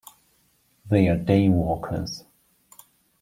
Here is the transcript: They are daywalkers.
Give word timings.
They 0.89 1.07
are 1.09 1.15
daywalkers. 1.15 2.23